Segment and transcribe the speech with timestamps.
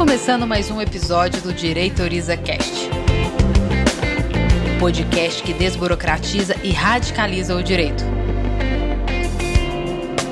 [0.00, 2.88] começando mais um episódio do Direitoriza Cast.
[4.78, 8.02] Podcast que desburocratiza e radicaliza o direito.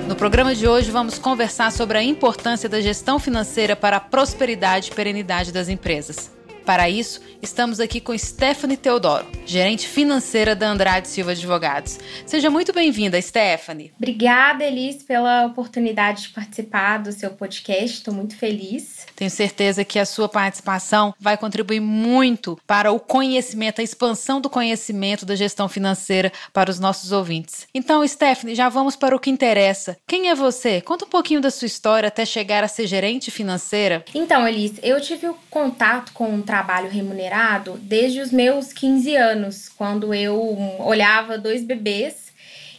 [0.08, 4.90] No programa de hoje vamos conversar sobre a importância da gestão financeira para a prosperidade
[4.90, 6.37] e perenidade das empresas.
[6.68, 11.98] Para isso, estamos aqui com Stephanie Teodoro, gerente financeira da Andrade Silva Advogados.
[12.26, 13.90] Seja muito bem-vinda, Stephanie.
[13.96, 17.96] Obrigada, Elis, pela oportunidade de participar do seu podcast.
[17.96, 19.06] Estou muito feliz.
[19.16, 24.50] Tenho certeza que a sua participação vai contribuir muito para o conhecimento, a expansão do
[24.50, 27.66] conhecimento da gestão financeira para os nossos ouvintes.
[27.72, 29.96] Então, Stephanie, já vamos para o que interessa.
[30.06, 30.82] Quem é você?
[30.82, 34.04] Conta um pouquinho da sua história até chegar a ser gerente financeira.
[34.14, 36.57] Então, Elis, eu tive o contato com o trabalho
[36.90, 42.28] remunerado desde os meus 15 anos, quando eu olhava dois bebês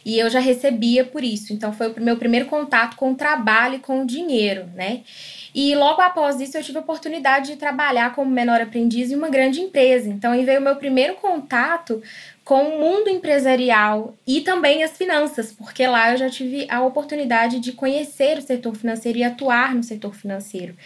[0.04, 1.52] e eu já recebia por isso.
[1.52, 5.02] Então foi o meu primeiro contato com o trabalho e com o dinheiro, né?
[5.54, 9.28] E logo após isso eu tive a oportunidade de trabalhar como menor aprendiz em uma
[9.28, 10.08] grande empresa.
[10.08, 12.02] Então aí veio o meu primeiro contato
[12.44, 17.60] com o mundo empresarial e também as finanças, porque lá eu já tive a oportunidade
[17.60, 20.76] de conhecer o setor financeiro e atuar no setor financeiro.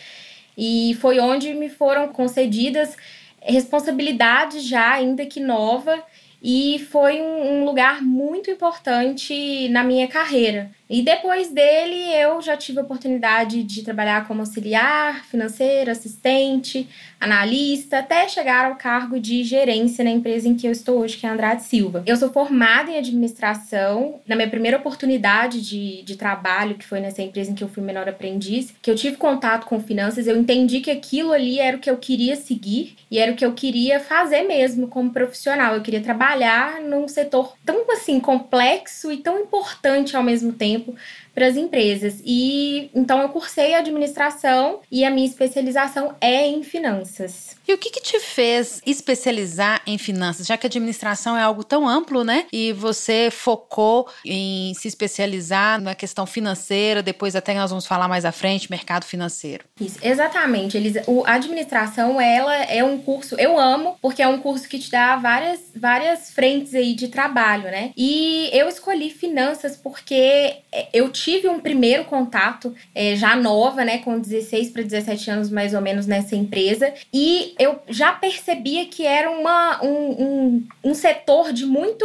[0.56, 2.96] E foi onde me foram concedidas
[3.42, 6.02] responsabilidades já ainda que nova
[6.42, 10.70] e foi um, lugar muito importante na minha carreira.
[10.88, 16.86] E depois dele, eu já tive a oportunidade de trabalhar como auxiliar financeiro, assistente,
[17.18, 21.24] analista, até chegar ao cargo de gerência na empresa em que eu estou hoje, que
[21.24, 22.02] é a Andrade Silva.
[22.06, 24.20] Eu sou formada em administração.
[24.26, 27.82] Na minha primeira oportunidade de, de trabalho, que foi nessa empresa em que eu fui
[27.82, 31.80] menor aprendiz, que eu tive contato com finanças, eu entendi que aquilo ali era o
[31.80, 35.74] que eu queria seguir e era o que eu queria fazer mesmo como profissional.
[35.74, 40.94] Eu queria trabalhar num setor tão assim complexo e tão importante ao mesmo tempo tempo
[41.34, 42.22] para as empresas.
[42.24, 47.56] E então eu cursei administração e a minha especialização é em finanças.
[47.66, 51.64] E o que, que te fez especializar em finanças, já que a administração é algo
[51.64, 52.46] tão amplo, né?
[52.52, 58.24] E você focou em se especializar na questão financeira, depois até nós vamos falar mais
[58.24, 59.64] à frente, mercado financeiro.
[59.80, 60.76] Isso, exatamente.
[60.76, 64.78] Eles, o, a administração, ela é um curso, eu amo, porque é um curso que
[64.78, 67.92] te dá várias, várias frentes aí de trabalho, né?
[67.96, 70.56] E eu escolhi finanças porque
[70.92, 75.72] eu tive um primeiro contato é, já nova, né, com 16 para 17 anos mais
[75.72, 81.50] ou menos nessa empresa, e eu já percebia que era uma, um, um, um setor
[81.50, 82.04] de muito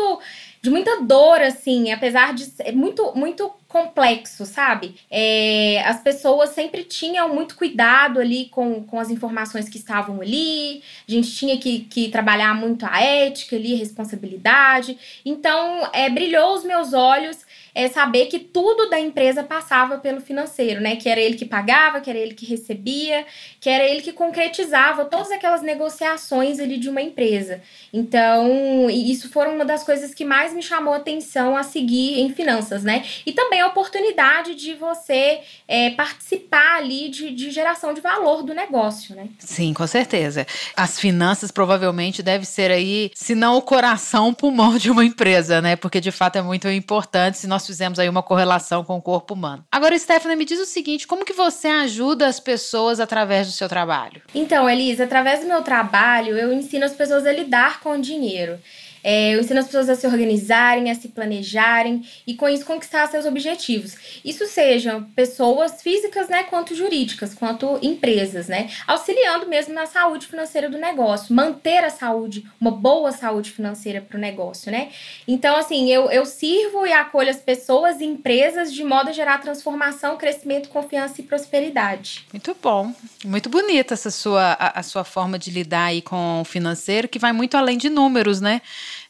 [0.62, 4.96] de muita dor, assim, apesar de ser muito, muito complexo, sabe?
[5.10, 10.84] É, as pessoas sempre tinham muito cuidado ali com, com as informações que estavam ali,
[11.08, 14.98] a gente tinha que, que trabalhar muito a ética ali, responsabilidade.
[15.24, 17.38] Então, é, brilhou os meus olhos
[17.80, 20.98] é saber que tudo da empresa passava pelo financeiro, né?
[20.98, 23.26] Que era ele que pagava, que era ele que recebia,
[23.58, 27.62] que era ele que concretizava todas aquelas negociações ali de uma empresa.
[27.94, 32.34] Então, isso foi uma das coisas que mais me chamou a atenção a seguir em
[32.34, 33.06] finanças, né?
[33.26, 38.54] E também a oportunidade de você é, participar ali de, de geração de valor do
[38.54, 39.30] negócio, né?
[39.40, 40.46] Sim, com certeza.
[40.76, 45.62] As finanças provavelmente deve ser aí, se não o coração, o pulmão de uma empresa,
[45.62, 45.78] né?
[45.78, 49.36] Porque de fato é muito importante se nós fizemos aí uma correlação com o corpo
[49.36, 49.64] humano.
[49.72, 53.70] Agora, Stephanie, me diz o seguinte: como que você ajuda as pessoas através do seu
[53.70, 54.24] trabalho?
[54.34, 58.60] Então, Elisa, através do meu trabalho, eu ensino as pessoas a lidar com o dinheiro.
[59.04, 63.08] É, eu ensino as pessoas a se organizarem, a se planejarem e com isso conquistar
[63.08, 63.96] seus objetivos.
[64.24, 70.70] Isso sejam pessoas físicas, né, quanto jurídicas, quanto empresas, né, auxiliando mesmo na saúde financeira
[70.70, 74.90] do negócio, manter a saúde, uma boa saúde financeira para o negócio, né.
[75.28, 79.40] Então, assim, eu, eu sirvo e acolho as pessoas e empresas de modo a gerar
[79.40, 82.26] transformação, crescimento, confiança e prosperidade.
[82.32, 82.94] Muito bom,
[83.24, 87.20] muito bonita essa sua a, a sua forma de lidar aí com o financeiro, que
[87.20, 88.62] vai muito além de números, né?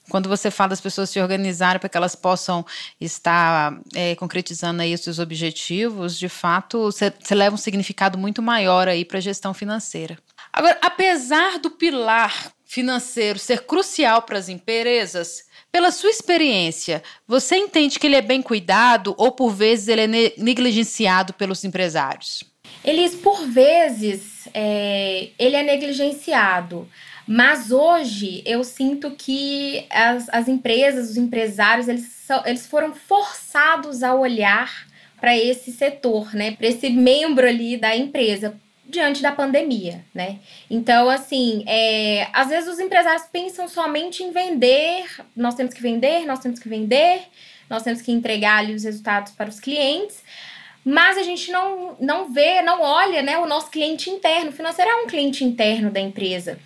[0.10, 2.66] Quando você fala das pessoas se organizarem para que elas possam
[3.00, 8.88] estar é, concretizando aí os seus objetivos, de fato, você, leva um significado muito maior
[8.88, 10.18] aí para a gestão financeira.
[10.52, 18.00] Agora, apesar do pilar financeiro ser crucial para as empresas, pela sua experiência, você entende
[18.00, 22.44] que ele é bem cuidado ou por vezes ele é negligenciado pelos empresários?
[22.84, 26.88] Eles, por vezes, é, ele é negligenciado.
[27.32, 34.16] Mas hoje eu sinto que as, as empresas, os empresários, eles, eles foram forçados a
[34.16, 34.88] olhar
[35.22, 36.54] para esse setor, né?
[36.54, 40.40] Para esse membro ali da empresa diante da pandemia, né?
[40.72, 45.06] Então, assim, é, às vezes os empresários pensam somente em vender,
[45.36, 47.22] nós temos que vender, nós temos que vender,
[47.70, 50.24] nós temos que entregar ali os resultados para os clientes,
[50.84, 54.50] mas a gente não, não vê, não olha né, o nosso cliente interno.
[54.50, 56.58] O financeiro é um cliente interno da empresa.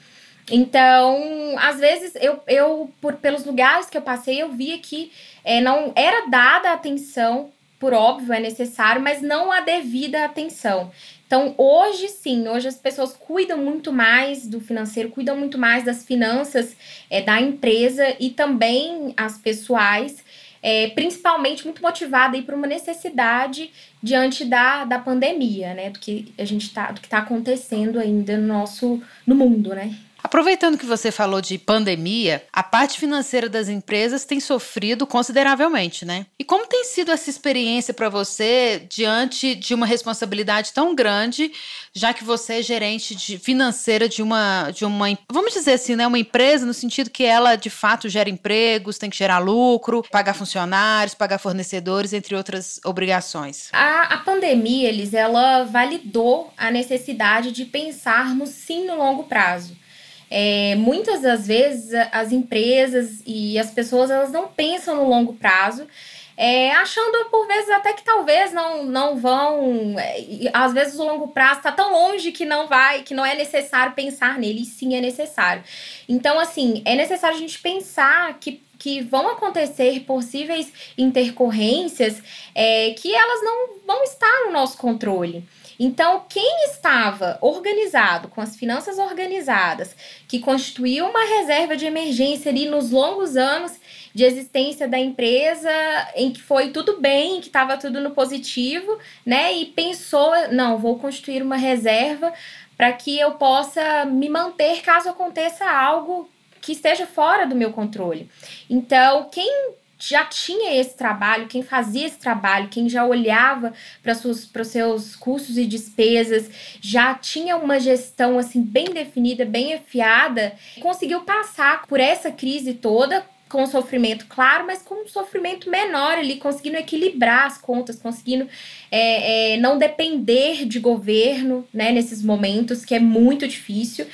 [0.52, 5.12] Então, às vezes, eu, eu por, pelos lugares que eu passei, eu via que
[5.44, 10.92] é, não era dada atenção, por óbvio, é necessário, mas não a devida atenção.
[11.26, 16.06] Então, hoje sim, hoje as pessoas cuidam muito mais do financeiro, cuidam muito mais das
[16.06, 16.76] finanças
[17.10, 20.24] é, da empresa e também as pessoais
[20.64, 23.70] é, principalmente muito motivada aí por uma necessidade
[24.02, 25.90] diante da, da pandemia, né?
[25.90, 29.94] Do que a gente tá, do que está acontecendo ainda no nosso no mundo, né?
[30.24, 36.26] Aproveitando que você falou de pandemia, a parte financeira das empresas tem sofrido consideravelmente, né?
[36.40, 41.52] E como tem sido essa experiência para você diante de uma responsabilidade tão grande,
[41.94, 46.08] já que você é gerente de, financeira de uma, de uma, vamos dizer assim, né,
[46.08, 50.34] uma empresa no sentido que ela de fato gera empregos, tem que gerar lucro, pagar
[50.34, 53.70] funcionários, pagar fornecedores, entre outras obrigações.
[53.74, 59.83] A, a pandemia, eles, ela validou a necessidade de pensarmos sim no longo prazo.
[60.30, 65.88] É, muitas das vezes as empresas e as pessoas elas não pensam no longo prazo,
[66.36, 69.96] é, achando por vezes até que talvez não, não vão.
[70.00, 73.36] É, às vezes o longo prazo está tão longe que não vai, que não é
[73.36, 75.64] necessário pensar nele, e sim é necessário.
[76.10, 82.22] Então, assim, é necessário a gente pensar que que vão acontecer possíveis intercorrências
[82.54, 85.48] é, que elas não vão estar no nosso controle.
[85.84, 89.94] Então, quem estava organizado, com as finanças organizadas,
[90.30, 93.74] que constituiu uma reserva de emergência ali nos longos anos
[94.16, 95.70] de existência da empresa,
[96.16, 99.52] em que foi tudo bem, que estava tudo no positivo, né?
[99.52, 102.32] E pensou, não, vou constituir uma reserva
[102.78, 106.30] para que eu possa me manter caso aconteça algo
[106.62, 108.30] que esteja fora do meu controle.
[108.70, 109.74] Então, quem
[110.10, 115.58] já tinha esse trabalho, quem fazia esse trabalho, quem já olhava para os seus custos
[115.58, 116.50] e despesas,
[116.82, 123.26] já tinha uma gestão assim bem definida, bem afiada, conseguiu passar por essa crise toda
[123.54, 128.50] com sofrimento, claro, mas com um sofrimento menor ali, conseguindo equilibrar as contas, conseguindo
[128.90, 134.08] é, é, não depender de governo, né, nesses momentos, que é muito difícil.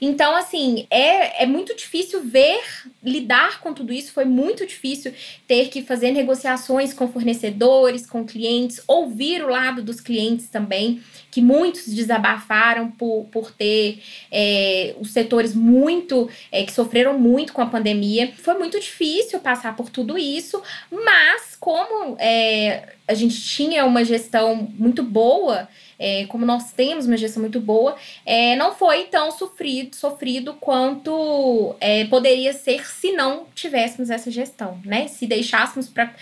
[0.00, 2.60] Então, assim, é, é muito difícil ver,
[3.02, 5.12] lidar com tudo isso, foi muito difícil
[5.46, 11.00] ter que fazer negociações com fornecedores, com clientes, ouvir o lado dos clientes também,
[11.30, 17.62] que muitos desabafaram por, por ter é, os setores muito, é, que sofreram muito com
[17.62, 18.32] a pandemia.
[18.38, 24.54] Foi muito difícil passar por tudo isso, mas como é, a gente tinha uma gestão
[24.78, 25.68] muito boa,
[25.98, 31.74] é, como nós temos uma gestão muito boa, é, não foi tão sofrido, sofrido quanto
[31.80, 35.08] é, poderia ser se não tivéssemos essa gestão, né?
[35.08, 36.14] Se deixássemos para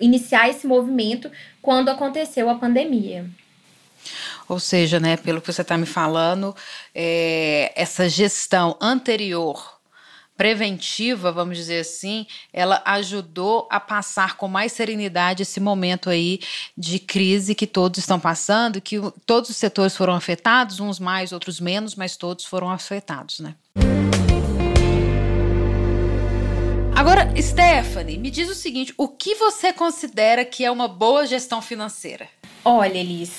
[0.00, 1.28] iniciar esse movimento
[1.60, 3.28] quando aconteceu a pandemia.
[4.48, 6.54] Ou seja, né, pelo que você está me falando,
[6.94, 9.81] é, essa gestão anterior
[10.42, 16.40] preventiva, vamos dizer assim, ela ajudou a passar com mais serenidade esse momento aí
[16.76, 21.60] de crise que todos estão passando, que todos os setores foram afetados, uns mais, outros
[21.60, 23.54] menos, mas todos foram afetados, né?
[26.96, 31.62] Agora, Stephanie, me diz o seguinte: o que você considera que é uma boa gestão
[31.62, 32.28] financeira?
[32.64, 33.30] Olha, Elis,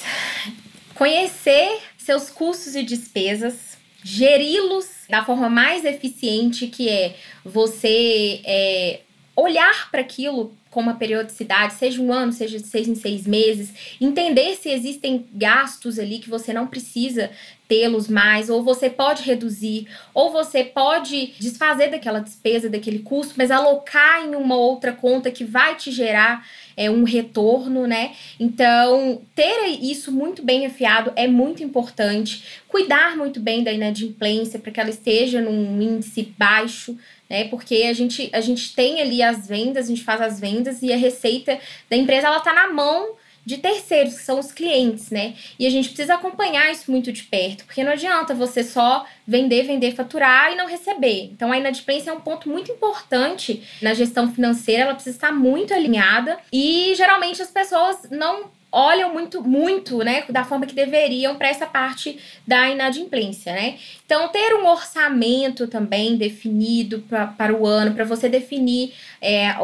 [0.95, 7.15] conhecer seus custos e despesas, geri-los da forma mais eficiente, que é
[7.45, 9.01] você é,
[9.35, 13.71] olhar para aquilo com uma periodicidade, seja um ano, seja de seis em seis meses,
[14.01, 17.29] entender se existem gastos ali que você não precisa
[17.67, 23.51] tê-los mais, ou você pode reduzir, ou você pode desfazer daquela despesa, daquele custo, mas
[23.51, 26.43] alocar em uma outra conta que vai te gerar
[26.75, 28.13] é, um retorno, né?
[28.39, 32.43] Então, ter isso muito bem afiado é muito importante.
[32.67, 36.97] Cuidar muito bem da inadimplência para que ela esteja num índice baixo,
[37.29, 37.45] né?
[37.45, 40.91] Porque a gente, a gente tem ali as vendas, a gente faz as vendas e
[40.91, 45.35] a receita da empresa ela tá na mão de terceiros, que são os clientes, né?
[45.59, 49.63] E a gente precisa acompanhar isso muito de perto, porque não adianta você só vender,
[49.63, 51.29] vender, faturar e não receber.
[51.31, 55.73] Então a inadimplência é um ponto muito importante na gestão financeira, ela precisa estar muito
[55.73, 61.47] alinhada e geralmente as pessoas não olham muito, muito, né, da forma que deveriam para
[61.47, 63.77] essa parte da inadimplência, né?
[64.03, 69.55] Então, ter um orçamento também definido pra, para o ano, para você definir é,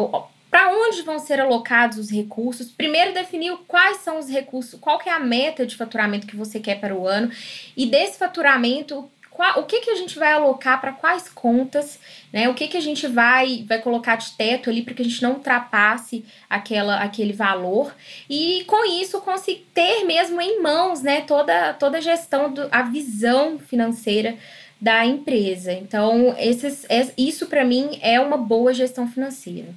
[0.49, 2.71] para onde vão ser alocados os recursos.
[2.71, 6.59] Primeiro definir quais são os recursos, qual que é a meta de faturamento que você
[6.59, 7.31] quer para o ano
[7.77, 9.09] e desse faturamento
[9.55, 11.97] o que, que a gente vai alocar para quais contas,
[12.31, 12.49] né?
[12.49, 15.21] O que, que a gente vai, vai colocar de teto ali para que a gente
[15.21, 17.95] não ultrapasse aquela, aquele valor.
[18.29, 22.81] E com isso conseguir ter mesmo em mãos né, toda, toda a gestão, do, a
[22.81, 24.37] visão financeira
[24.79, 25.71] da empresa.
[25.71, 26.85] Então, esses,
[27.17, 29.73] isso para mim é uma boa gestão financeira.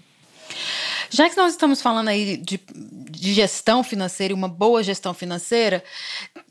[1.12, 5.84] Já que nós estamos falando aí de, de gestão financeira e uma boa gestão financeira,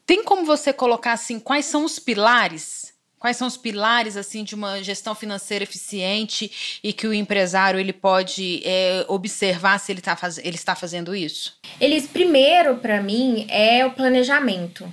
[0.05, 2.93] tem como você colocar assim quais são os pilares?
[3.17, 7.91] Quais são os pilares assim de uma gestão financeira eficiente e que o empresário ele
[7.91, 10.37] pode é, observar se ele, tá faz...
[10.37, 11.57] ele está fazendo isso?
[11.79, 14.87] Eles primeiro para mim é o planejamento.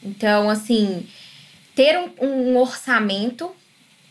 [0.00, 1.08] Então assim
[1.74, 3.50] ter um, um orçamento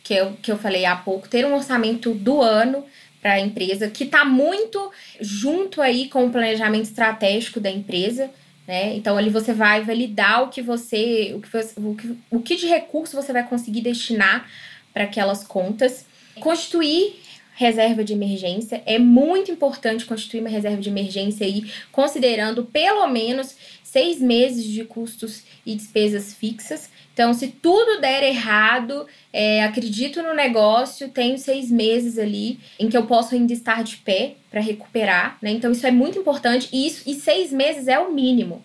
[0.03, 2.85] que eu, que eu falei há pouco, ter um orçamento do ano
[3.21, 8.31] para a empresa, que está muito junto aí com o planejamento estratégico da empresa.
[8.67, 8.95] Né?
[8.95, 12.67] Então ali você vai validar o que você, o que, o que, o que de
[12.67, 14.49] recurso você vai conseguir destinar
[14.93, 16.05] para aquelas contas.
[16.39, 17.15] Constituir
[17.53, 18.81] reserva de emergência.
[18.85, 24.83] É muito importante constituir uma reserva de emergência aí, considerando pelo menos seis meses de
[24.83, 26.89] custos e despesas fixas.
[27.13, 32.95] Então, se tudo der errado, é, acredito no negócio, tenho seis meses ali em que
[32.95, 35.51] eu posso ainda estar de pé para recuperar, né?
[35.51, 38.63] Então, isso é muito importante e, isso, e seis meses é o mínimo.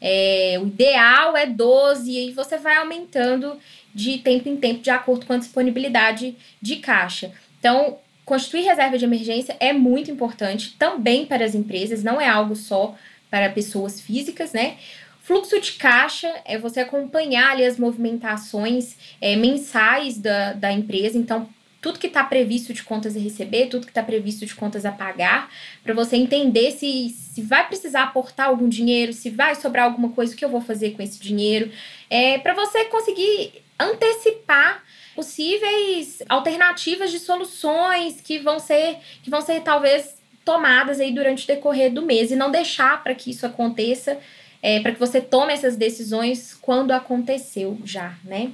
[0.00, 3.56] É, o ideal é 12 e você vai aumentando
[3.94, 7.32] de tempo em tempo de acordo com a disponibilidade de caixa.
[7.58, 12.56] Então, constituir reserva de emergência é muito importante também para as empresas, não é algo
[12.56, 12.94] só
[13.30, 14.76] para pessoas físicas, né?
[15.24, 21.48] Fluxo de caixa é você acompanhar ali as movimentações é, mensais da, da empresa, então
[21.80, 24.92] tudo que está previsto de contas a receber, tudo que está previsto de contas a
[24.92, 25.50] pagar,
[25.82, 30.34] para você entender se, se vai precisar aportar algum dinheiro, se vai sobrar alguma coisa,
[30.34, 31.72] o que eu vou fazer com esse dinheiro,
[32.10, 39.62] é, para você conseguir antecipar possíveis alternativas de soluções que vão ser que vão ser
[39.62, 44.18] talvez tomadas aí durante o decorrer do mês e não deixar para que isso aconteça
[44.64, 48.50] é, para que você tome essas decisões quando aconteceu já, né?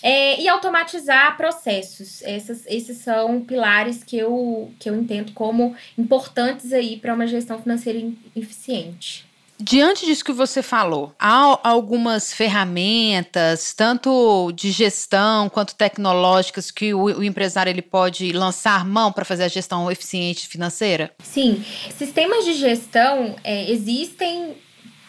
[0.00, 2.22] É, e automatizar processos.
[2.22, 7.60] Essas, esses são pilares que eu, que eu entendo como importantes aí para uma gestão
[7.60, 8.00] financeira
[8.34, 9.28] eficiente.
[9.58, 17.02] Diante disso que você falou, há algumas ferramentas, tanto de gestão quanto tecnológicas, que o,
[17.02, 21.12] o empresário ele pode lançar mão para fazer a gestão eficiente financeira?
[21.22, 21.62] Sim,
[21.98, 24.56] sistemas de gestão é, existem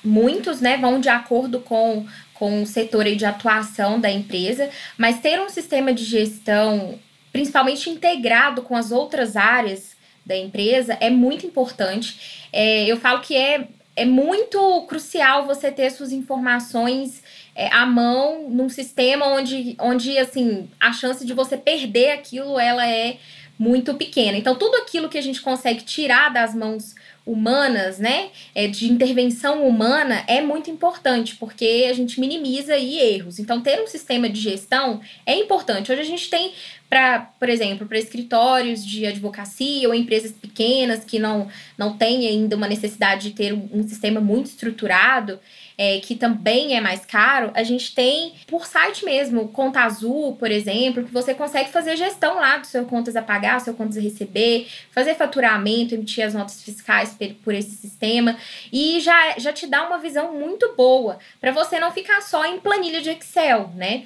[0.03, 5.39] muitos, né, vão de acordo com, com o setor de atuação da empresa, mas ter
[5.39, 6.99] um sistema de gestão,
[7.31, 12.47] principalmente integrado com as outras áreas da empresa, é muito importante.
[12.53, 17.23] É, eu falo que é, é muito crucial você ter suas informações
[17.55, 22.87] é, à mão num sistema onde, onde assim, a chance de você perder aquilo ela
[22.87, 23.17] é
[23.61, 24.37] muito pequena.
[24.37, 29.67] Então, tudo aquilo que a gente consegue tirar das mãos humanas, né, é, de intervenção
[29.67, 33.37] humana é muito importante, porque a gente minimiza aí erros.
[33.37, 35.91] Então, ter um sistema de gestão é importante.
[35.91, 36.51] Hoje a gente tem
[36.89, 41.47] para, por exemplo, para escritórios de advocacia ou empresas pequenas que não,
[41.77, 45.39] não têm ainda uma necessidade de ter um, um sistema muito estruturado,
[45.83, 50.51] é, que também é mais caro, a gente tem por site mesmo, Conta Azul, por
[50.51, 53.99] exemplo, que você consegue fazer gestão lá do seu contas a pagar, seu contas a
[53.99, 58.37] receber, fazer faturamento, emitir as notas fiscais por esse sistema
[58.71, 62.59] e já, já te dá uma visão muito boa para você não ficar só em
[62.59, 64.03] planilha de Excel, né?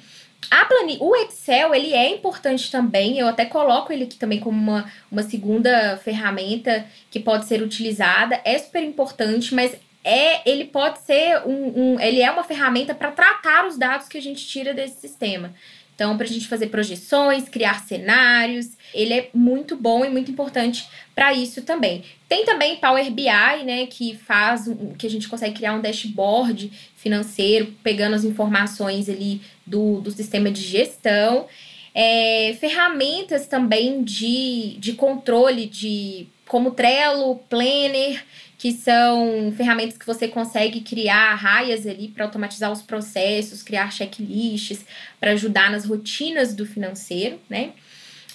[0.50, 4.58] A planilha, o Excel, ele é importante também, eu até coloco ele aqui também como
[4.58, 9.76] uma, uma segunda ferramenta que pode ser utilizada, é super importante, mas
[10.06, 14.16] é, ele pode ser um, um ele é uma ferramenta para tratar os dados que
[14.16, 15.52] a gente tira desse sistema.
[15.96, 20.86] Então, para a gente fazer projeções, criar cenários, ele é muito bom e muito importante
[21.12, 22.04] para isso também.
[22.28, 27.74] Tem também Power BI, né, que faz que a gente consegue criar um dashboard financeiro,
[27.82, 31.46] pegando as informações ali do, do sistema de gestão.
[31.92, 38.22] É, ferramentas também de, de controle de como Trello, Planner,
[38.58, 44.84] que são ferramentas que você consegue criar raias ali para automatizar os processos, criar checklists,
[45.20, 47.72] para ajudar nas rotinas do financeiro, né?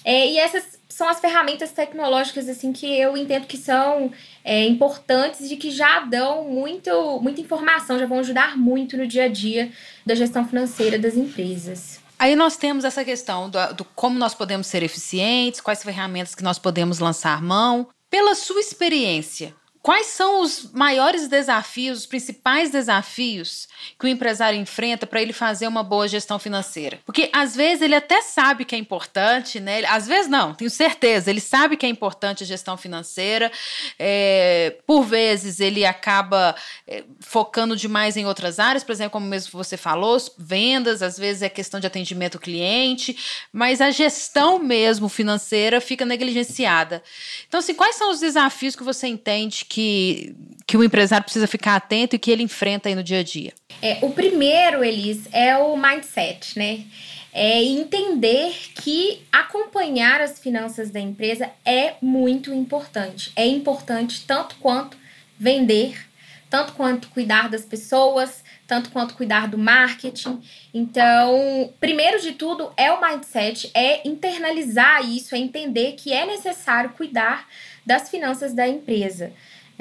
[0.04, 4.12] É, e essas são as ferramentas tecnológicas assim que eu entendo que são
[4.44, 9.24] é, importantes e que já dão muito, muita informação, já vão ajudar muito no dia
[9.24, 9.70] a dia
[10.04, 12.00] da gestão financeira das empresas.
[12.18, 16.44] Aí nós temos essa questão do, do como nós podemos ser eficientes, quais ferramentas que
[16.44, 17.88] nós podemos lançar mão.
[18.10, 23.66] Pela sua experiência, Quais são os maiores desafios, os principais desafios
[23.98, 27.00] que o empresário enfrenta para ele fazer uma boa gestão financeira?
[27.04, 29.84] Porque às vezes ele até sabe que é importante, né?
[29.86, 33.50] Às vezes não, tenho certeza, ele sabe que é importante a gestão financeira.
[33.98, 36.54] É, por vezes ele acaba
[36.86, 41.42] é, focando demais em outras áreas, por exemplo, como mesmo você falou, vendas, às vezes
[41.42, 43.16] é questão de atendimento ao cliente,
[43.52, 47.02] mas a gestão mesmo financeira fica negligenciada.
[47.48, 50.36] Então, assim, quais são os desafios que você entende que,
[50.66, 53.54] que o empresário precisa ficar atento e que ele enfrenta aí no dia a dia?
[53.80, 56.84] É, o primeiro, Elis, é o mindset, né?
[57.32, 63.32] É entender que acompanhar as finanças da empresa é muito importante.
[63.34, 64.98] É importante tanto quanto
[65.38, 66.06] vender,
[66.50, 70.42] tanto quanto cuidar das pessoas, tanto quanto cuidar do marketing.
[70.74, 76.90] Então, primeiro de tudo é o mindset, é internalizar isso, é entender que é necessário
[76.90, 77.48] cuidar
[77.86, 79.32] das finanças da empresa.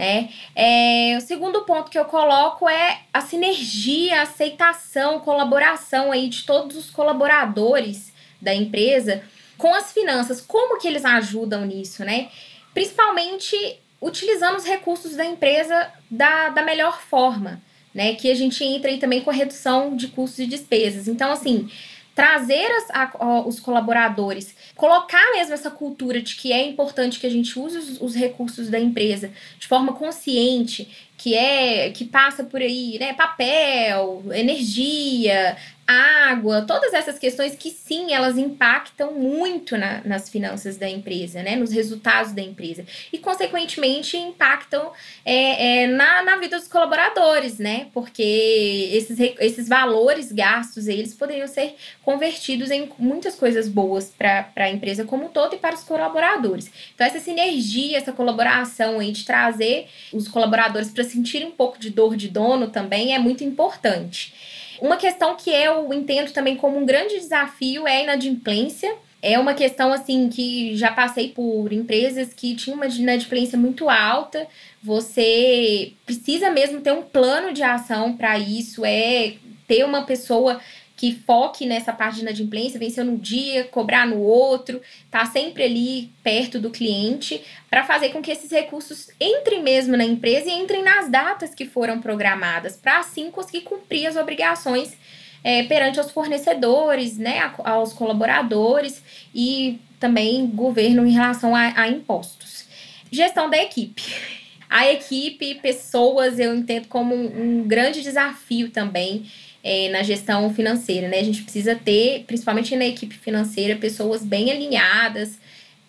[0.01, 0.29] Né?
[0.55, 6.41] É, o segundo ponto que eu coloco é a sinergia, a aceitação, colaboração aí de
[6.41, 9.21] todos os colaboradores da empresa
[9.59, 10.41] com as finanças.
[10.41, 12.29] Como que eles ajudam nisso, né?
[12.73, 13.55] Principalmente
[14.01, 17.61] utilizando os recursos da empresa da, da melhor forma,
[17.93, 18.15] né?
[18.15, 21.07] Que a gente entra aí também com a redução de custos e despesas.
[21.07, 21.69] Então, assim,
[22.13, 27.29] trazer as, a, os colaboradores, colocar mesmo essa cultura de que é importante que a
[27.29, 32.61] gente use os, os, recursos da empresa de forma consciente, que é que passa por
[32.61, 35.55] aí, né, papel, energia,
[35.87, 41.55] água, todas essas questões que sim, elas impactam muito na, nas finanças da empresa, né?
[41.55, 42.85] Nos resultados da empresa.
[43.11, 44.91] E, consequentemente, impactam
[45.25, 47.87] é, é, na, na vida dos colaboradores, né?
[47.93, 54.69] Porque esses, esses valores gastos, eles poderiam ser convertidos em muitas coisas boas para a
[54.69, 56.71] empresa como um todo e para os colaboradores.
[56.93, 61.89] Então, essa sinergia, essa colaboração aí de trazer os colaboradores para sentirem um pouco de
[61.89, 64.33] dor de dono também é muito importante.
[64.81, 68.91] Uma questão que eu entendo também como um grande desafio é a inadimplência.
[69.21, 74.47] É uma questão assim que já passei por empresas que tinham uma inadimplência muito alta.
[74.81, 79.35] Você precisa mesmo ter um plano de ação para isso, é
[79.67, 80.59] ter uma pessoa
[81.01, 86.11] que foque nessa parte de inadimplência, vencer no dia, cobrar no outro, tá sempre ali
[86.21, 90.83] perto do cliente, para fazer com que esses recursos entrem mesmo na empresa e entrem
[90.83, 94.95] nas datas que foram programadas, para assim conseguir cumprir as obrigações
[95.43, 99.01] é, perante aos fornecedores, né, aos colaboradores
[99.33, 102.67] e também governo em relação a, a impostos.
[103.11, 104.40] Gestão da equipe.
[104.71, 109.25] A equipe, pessoas, eu entendo como um, grande desafio também
[109.61, 111.19] é, na gestão financeira, né?
[111.19, 115.37] A gente precisa ter, principalmente na equipe financeira, pessoas bem alinhadas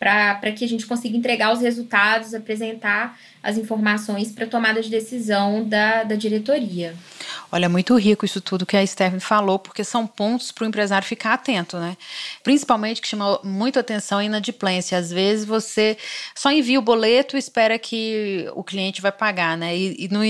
[0.03, 5.63] para que a gente consiga entregar os resultados, apresentar as informações para tomada de decisão
[5.63, 6.97] da, da diretoria.
[7.53, 11.07] Olha, muito rico isso tudo que a Stephanie falou, porque são pontos para o empresário
[11.07, 11.97] ficar atento, né?
[12.43, 14.99] Principalmente que chama muito atenção a inadimplência.
[14.99, 15.97] Às vezes você
[16.35, 19.77] só envia o boleto e espera que o cliente vai pagar, né?
[19.77, 20.23] E, e não,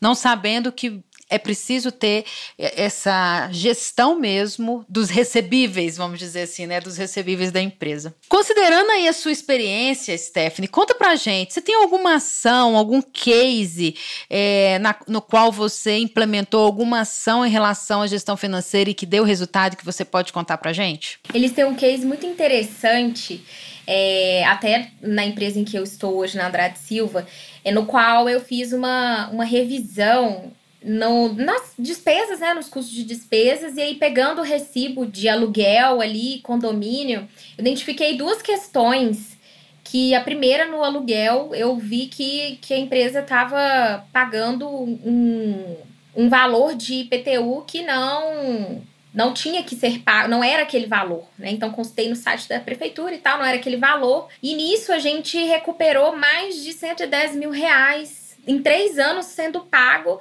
[0.00, 2.24] não sabendo que é preciso ter
[2.58, 8.14] essa gestão mesmo dos recebíveis, vamos dizer assim, né, dos recebíveis da empresa.
[8.28, 13.96] Considerando aí a sua experiência, Stephanie, conta pra gente, você tem alguma ação, algum case
[14.28, 19.06] é, na, no qual você implementou alguma ação em relação à gestão financeira e que
[19.06, 21.18] deu resultado que você pode contar pra gente?
[21.32, 23.44] Eles têm um case muito interessante,
[23.86, 27.26] é, até na empresa em que eu estou hoje, na Andrade Silva,
[27.64, 30.52] é no qual eu fiz uma, uma revisão
[30.84, 36.02] no, nas despesas, né, nos custos de despesas, e aí pegando o recibo de aluguel
[36.02, 37.26] ali, condomínio,
[37.58, 39.34] identifiquei duas questões
[39.82, 45.76] que a primeira no aluguel eu vi que, que a empresa estava pagando um,
[46.14, 51.24] um valor de IPTU que não não tinha que ser pago, não era aquele valor,
[51.38, 51.48] né?
[51.52, 54.26] Então consultei no site da prefeitura e tal, não era aquele valor.
[54.42, 60.18] E nisso a gente recuperou mais de 110 mil reais em três anos sendo pago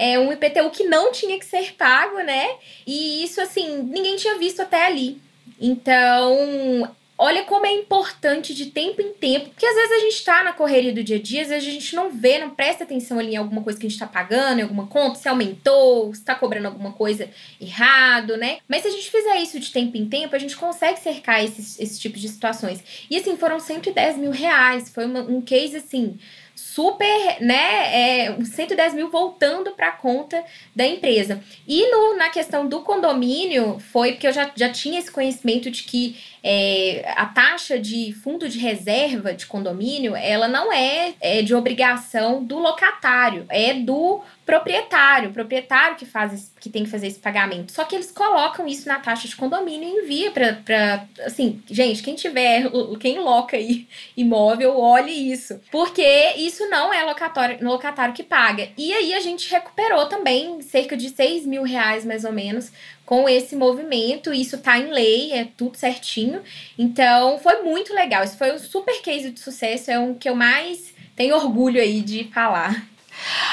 [0.00, 2.56] é um IPTU que não tinha que ser pago, né?
[2.86, 5.20] E isso, assim, ninguém tinha visto até ali.
[5.60, 10.42] Então, olha como é importante de tempo em tempo, porque às vezes a gente tá
[10.42, 13.18] na correria do dia a dia, às vezes a gente não vê, não presta atenção
[13.18, 16.24] ali em alguma coisa que a gente tá pagando, em alguma conta, se aumentou, se
[16.24, 17.28] tá cobrando alguma coisa
[17.60, 18.60] errado, né?
[18.66, 21.78] Mas se a gente fizer isso de tempo em tempo, a gente consegue cercar esses,
[21.78, 22.82] esses tipos de situações.
[23.10, 26.18] E assim, foram 110 mil reais, foi uma, um case assim
[26.60, 30.44] super, né, é, 110 mil voltando para a conta
[30.76, 31.42] da empresa.
[31.66, 35.82] E no, na questão do condomínio, foi porque eu já, já tinha esse conhecimento de
[35.82, 41.54] que é, a taxa de fundo de reserva de condomínio, ela não é, é de
[41.54, 44.20] obrigação do locatário, é do
[44.50, 47.70] proprietário, proprietário que faz que tem que fazer esse pagamento.
[47.70, 52.16] Só que eles colocam isso na taxa de condomínio e envia para assim, gente, quem
[52.16, 52.64] tiver,
[52.98, 53.86] quem loca aí
[54.16, 58.68] imóvel, olhe isso, porque isso não é locatório, locatário que paga.
[58.76, 62.72] E aí a gente recuperou também cerca de 6 mil reais mais ou menos
[63.06, 64.34] com esse movimento.
[64.34, 66.42] Isso tá em lei, é tudo certinho.
[66.76, 68.24] Então foi muito legal.
[68.24, 72.00] Isso foi um super case de sucesso, é um que eu mais tenho orgulho aí
[72.00, 72.90] de falar.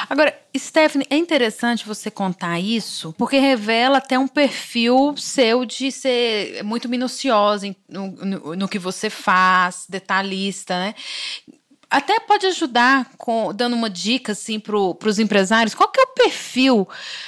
[0.09, 6.63] Agora, Stephanie, é interessante você contar isso, porque revela até um perfil seu de ser
[6.63, 10.95] muito minuciosa no, no, no que você faz, detalhista, né?
[11.89, 15.73] Até pode ajudar com dando uma dica assim para os empresários.
[15.73, 16.87] Qual que é o perfil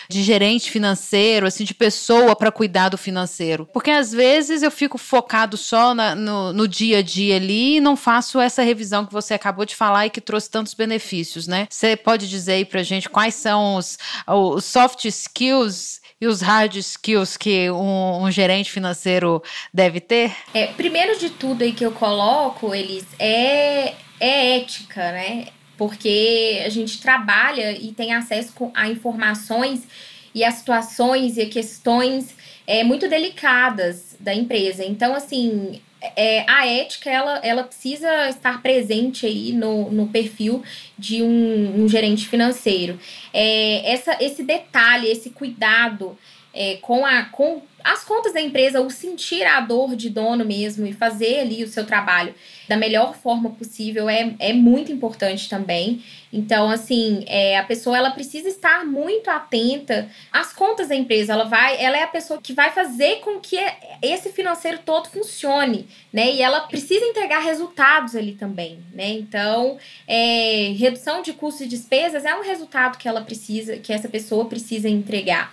[0.09, 3.67] de gerente financeiro, assim, de pessoa para cuidar do financeiro?
[3.71, 7.81] Porque às vezes eu fico focado só na, no, no dia a dia ali e
[7.81, 11.67] não faço essa revisão que você acabou de falar e que trouxe tantos benefícios, né?
[11.69, 16.75] Você pode dizer aí para gente quais são os, os soft skills e os hard
[16.75, 19.41] skills que um, um, gerente financeiro
[19.73, 20.35] deve ter?
[20.53, 25.47] É, primeiro de tudo aí que eu coloco, eles é é ética, né?
[25.77, 29.87] Porque a gente trabalha e tem acesso a informações
[30.35, 32.35] e a situações e a questões
[32.67, 34.83] é, muito delicadas da empresa.
[34.83, 35.81] Então, assim,
[36.15, 40.63] é, a ética ela, ela precisa estar presente aí no, no perfil
[40.97, 42.99] de um, um gerente financeiro.
[43.33, 46.17] É, essa, esse detalhe, esse cuidado
[46.53, 50.85] é, com, a, com as contas da empresa, o sentir a dor de dono mesmo
[50.85, 52.33] e fazer ali o seu trabalho
[52.67, 56.03] da melhor forma possível é, é muito importante também.
[56.31, 61.33] Então, assim, é, a pessoa ela precisa estar muito atenta às contas da empresa.
[61.33, 63.57] Ela vai, ela é a pessoa que vai fazer com que
[64.01, 66.31] esse financeiro todo funcione, né?
[66.31, 69.09] E ela precisa entregar resultados ali também, né?
[69.09, 74.07] Então, é, redução de custos e despesas é um resultado que ela precisa, que essa
[74.07, 75.51] pessoa precisa entregar.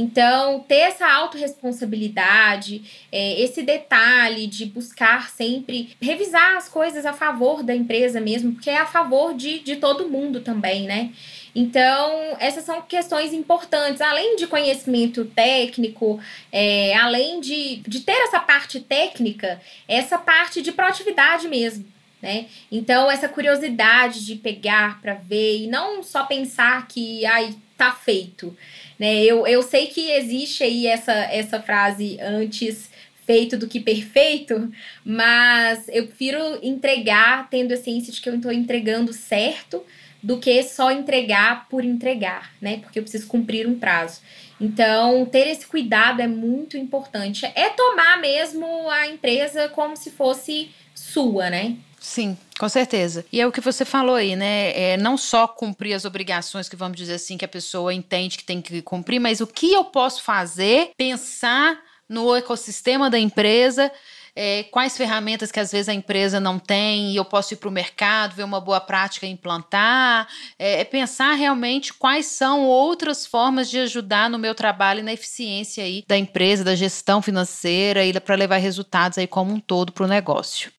[0.00, 7.64] Então, ter essa autorresponsabilidade, é, esse detalhe de buscar sempre revisar as coisas a favor
[7.64, 11.12] da empresa mesmo, porque é a favor de, de todo mundo também, né?
[11.52, 16.20] Então, essas são questões importantes, além de conhecimento técnico,
[16.52, 21.84] é, além de, de ter essa parte técnica, essa parte de proatividade mesmo.
[22.22, 22.46] Né?
[22.70, 28.56] Então, essa curiosidade de pegar para ver e não só pensar que ai, tá feito.
[28.98, 29.22] Né?
[29.22, 32.90] Eu, eu sei que existe aí essa, essa frase antes
[33.24, 34.72] feito do que perfeito,
[35.04, 39.84] mas eu prefiro entregar tendo a ciência de que eu estou entregando certo
[40.22, 42.78] do que só entregar por entregar, né?
[42.78, 44.20] Porque eu preciso cumprir um prazo.
[44.60, 47.46] Então, ter esse cuidado é muito importante.
[47.54, 51.76] É tomar mesmo a empresa como se fosse sua, né?
[52.00, 53.24] Sim, com certeza.
[53.32, 54.72] E é o que você falou aí, né?
[54.78, 58.44] É não só cumprir as obrigações que vamos dizer assim que a pessoa entende que
[58.44, 63.92] tem que cumprir, mas o que eu posso fazer, pensar no ecossistema da empresa.
[64.40, 67.68] É, quais ferramentas que às vezes a empresa não tem e eu posso ir para
[67.68, 70.28] o mercado, ver uma boa prática e implantar.
[70.56, 75.12] É, é, pensar realmente quais são outras formas de ajudar no meu trabalho e na
[75.12, 79.90] eficiência aí da empresa, da gestão financeira e para levar resultados aí como um todo
[79.90, 80.70] para o negócio.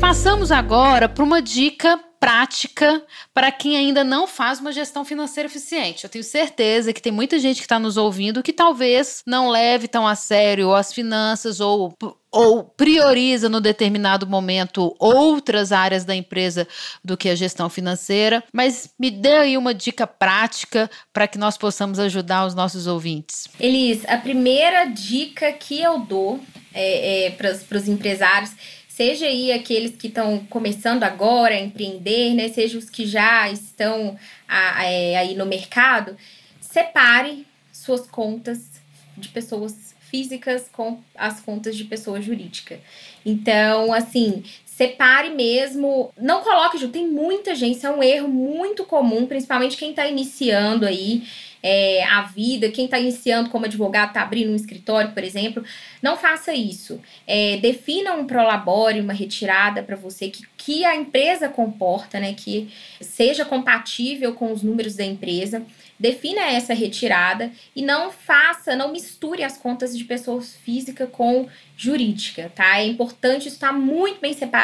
[0.00, 3.02] Passamos agora para uma dica prática
[3.34, 6.04] para quem ainda não faz uma gestão financeira eficiente.
[6.04, 9.86] Eu tenho certeza que tem muita gente que está nos ouvindo que talvez não leve
[9.88, 11.92] tão a sério as finanças ou,
[12.32, 16.66] ou prioriza no determinado momento outras áreas da empresa
[17.04, 18.42] do que a gestão financeira.
[18.50, 23.48] Mas me dê aí uma dica prática para que nós possamos ajudar os nossos ouvintes.
[23.60, 26.40] Elis, a primeira dica que eu dou
[26.72, 28.50] é, é, para os empresários
[28.96, 34.16] seja aí aqueles que estão começando agora a empreender, né, seja os que já estão
[34.46, 36.16] a, é, aí no mercado,
[36.60, 38.80] separe suas contas
[39.16, 42.78] de pessoas físicas com as contas de pessoa jurídica.
[43.26, 44.44] Então, assim,
[44.76, 49.76] separe mesmo, não coloque junto, tem muita gente, isso é um erro muito comum, principalmente
[49.76, 51.22] quem está iniciando aí
[51.62, 55.64] é, a vida, quem está iniciando como advogado, está abrindo um escritório, por exemplo,
[56.02, 57.00] não faça isso.
[57.26, 62.68] É, defina um prolabore, uma retirada para você que, que a empresa comporta, né, que
[63.00, 65.64] seja compatível com os números da empresa.
[65.98, 72.52] Defina essa retirada e não faça, não misture as contas de pessoas físicas com jurídica,
[72.54, 72.80] tá?
[72.80, 74.63] É importante estar muito bem separado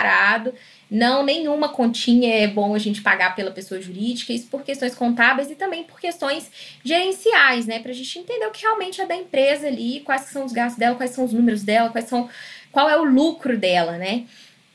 [0.90, 5.48] Não, nenhuma continha é bom a gente pagar pela pessoa jurídica, isso por questões contábeis
[5.48, 6.50] e também por questões
[6.84, 7.78] gerenciais, né?
[7.78, 10.96] Pra gente entender o que realmente é da empresa ali, quais são os gastos dela,
[10.96, 12.28] quais são os números dela, quais são.
[12.72, 14.24] qual é o lucro dela, né?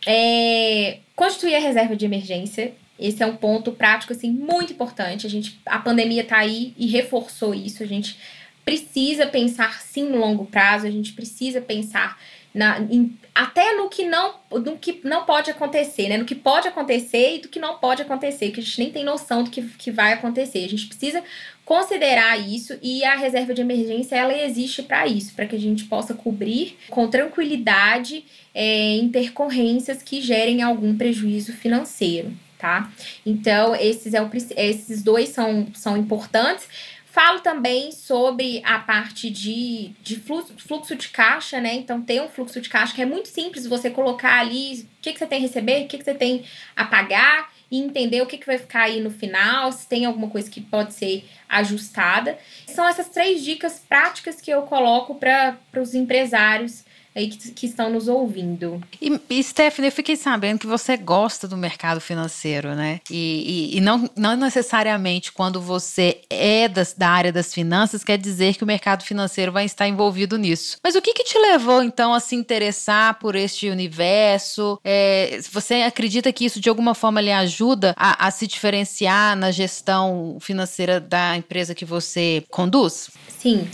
[0.06, 2.74] É, constituir a reserva de emergência.
[2.98, 5.28] Esse é um ponto prático, assim, muito importante.
[5.28, 7.84] A gente, a pandemia tá aí e reforçou isso.
[7.84, 8.18] A gente
[8.64, 12.18] precisa pensar sim no longo prazo, a gente precisa pensar
[12.56, 16.18] na, em, até no que, não, no que não pode acontecer, né?
[16.18, 19.04] No que pode acontecer e do que não pode acontecer, que a gente nem tem
[19.04, 20.64] noção do que, que vai acontecer.
[20.64, 21.22] A gente precisa
[21.66, 25.84] considerar isso e a reserva de emergência ela existe para isso, para que a gente
[25.84, 32.90] possa cobrir com tranquilidade é, intercorrências que gerem algum prejuízo financeiro, tá?
[33.26, 36.70] Então, esses, é o, esses dois são, são importantes.
[37.16, 41.74] Falo também sobre a parte de, de fluxo, fluxo de caixa, né?
[41.74, 45.14] Então, tem um fluxo de caixa que é muito simples você colocar ali o que,
[45.14, 46.44] que você tem a receber, o que, que você tem
[46.76, 50.30] a pagar e entender o que, que vai ficar aí no final, se tem alguma
[50.30, 52.38] coisa que pode ser ajustada.
[52.68, 56.84] São essas três dicas práticas que eu coloco para os empresários
[57.16, 58.82] aí que, que estão nos ouvindo.
[59.02, 63.00] E, e, Stephanie, eu fiquei sabendo que você gosta do mercado financeiro, né?
[63.10, 68.18] E, e, e não, não necessariamente quando você é das, da área das finanças quer
[68.18, 70.78] dizer que o mercado financeiro vai estar envolvido nisso.
[70.84, 74.80] Mas o que, que te levou, então, a se interessar por este universo?
[74.84, 79.52] É, você acredita que isso, de alguma forma, lhe ajuda a, a se diferenciar na
[79.52, 83.10] gestão financeira da empresa que você conduz?
[83.46, 83.70] Sim.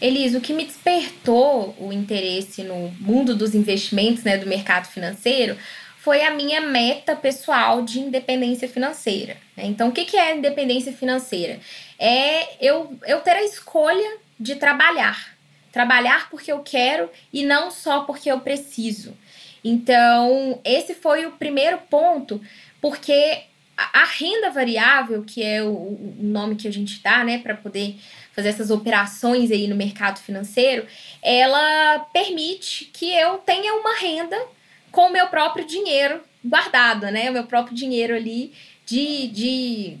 [0.00, 5.56] Elis, o que me despertou o interesse no mundo dos investimentos, né, do mercado financeiro,
[5.98, 9.36] foi a minha meta pessoal de independência financeira.
[9.56, 9.66] Né?
[9.66, 11.58] Então, o que, que é independência financeira?
[11.98, 15.34] É eu, eu ter a escolha de trabalhar.
[15.72, 19.16] Trabalhar porque eu quero e não só porque eu preciso.
[19.64, 22.40] Então, esse foi o primeiro ponto,
[22.80, 23.42] porque
[23.76, 27.96] a, renda variável, que é o nome que a gente dá, né, para poder
[28.36, 30.86] fazer essas operações aí no mercado financeiro,
[31.22, 34.36] ela permite que eu tenha uma renda
[34.92, 37.30] com o meu próprio dinheiro guardado, né?
[37.30, 38.52] O meu próprio dinheiro ali
[38.84, 39.96] de, de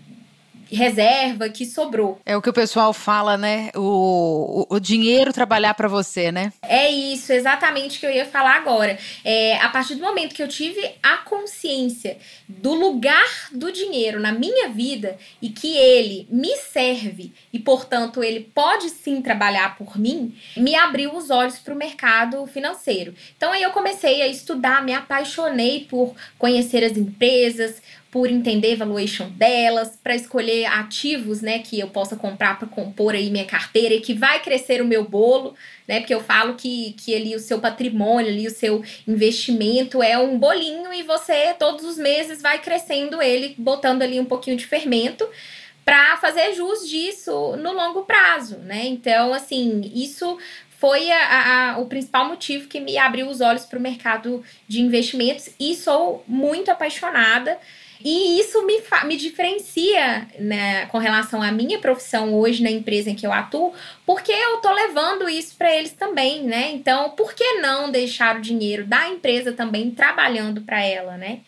[0.70, 2.20] reserva que sobrou.
[2.24, 3.70] É o que o pessoal fala, né?
[3.74, 6.52] O, o, o dinheiro trabalhar para você, né?
[6.62, 8.98] É isso, exatamente o que eu ia falar agora.
[9.24, 14.32] É, a partir do momento que eu tive a consciência do lugar do dinheiro na
[14.32, 20.36] minha vida e que ele me serve e, portanto, ele pode sim trabalhar por mim,
[20.56, 23.14] me abriu os olhos para o mercado financeiro.
[23.36, 28.76] Então aí eu comecei a estudar, me apaixonei por conhecer as empresas, por entender a
[28.76, 33.94] valuation delas, para escolher ativos, né, que eu possa comprar para compor aí minha carteira
[33.94, 35.54] e que vai crescer o meu bolo,
[35.86, 36.00] né?
[36.00, 40.38] Porque eu falo que, que ali o seu patrimônio, ali o seu investimento é um
[40.38, 45.28] bolinho e você todos os meses vai crescendo ele, botando ali um pouquinho de fermento
[45.84, 48.86] para fazer jus disso no longo prazo, né?
[48.86, 50.36] Então, assim, isso
[50.78, 54.80] foi a, a, o principal motivo que me abriu os olhos para o mercado de
[54.80, 57.58] investimentos e sou muito apaixonada
[58.04, 63.14] e isso me, me diferencia né, com relação à minha profissão hoje na empresa em
[63.14, 63.72] que eu atuo,
[64.04, 66.70] porque eu tô levando isso para eles também, né?
[66.72, 71.40] Então, por que não deixar o dinheiro da empresa também trabalhando para ela, né?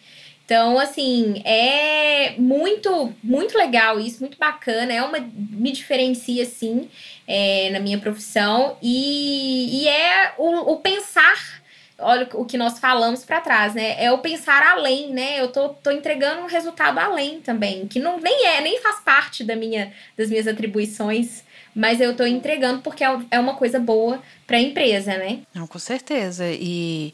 [0.48, 4.94] Então, assim, é muito, muito legal isso, muito bacana.
[4.94, 5.18] É uma.
[5.20, 6.88] Me diferencia, sim,
[7.26, 8.78] é, na minha profissão.
[8.80, 11.57] E, e é o, o pensar
[11.98, 14.02] olha o que nós falamos para trás, né?
[14.02, 15.40] É o pensar além, né?
[15.40, 19.42] Eu tô, tô entregando um resultado além também, que não nem é, nem faz parte
[19.42, 21.42] da minha, das minhas atribuições,
[21.74, 25.40] mas eu tô entregando porque é, é uma coisa boa para a empresa, né?
[25.54, 26.44] Não, com certeza.
[26.50, 27.12] E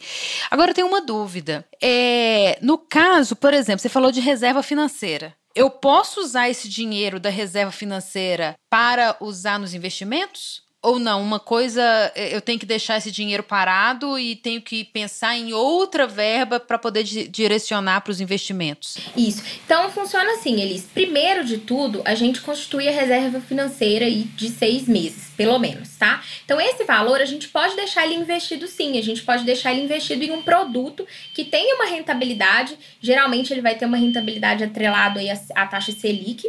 [0.51, 1.65] agora eu tenho uma dúvida.
[1.83, 5.35] É, no caso, por exemplo, você falou de reserva financeira.
[5.55, 10.65] Eu posso usar esse dinheiro da reserva financeira para usar nos investimentos?
[10.85, 15.35] Ou não, uma coisa eu tenho que deixar esse dinheiro parado e tenho que pensar
[15.35, 18.99] em outra verba para poder direcionar para os investimentos.
[19.17, 19.43] Isso.
[19.65, 20.83] Então funciona assim, Elis.
[20.83, 26.23] Primeiro de tudo, a gente constitui a reserva financeira de seis meses, pelo menos, tá?
[26.45, 29.85] Então esse valor a gente pode deixar ele investido sim, a gente pode deixar ele
[29.85, 32.77] investido em um produto que tenha uma rentabilidade.
[33.01, 36.47] Geralmente ele vai ter uma rentabilidade atrelado aí à, taxa Selic.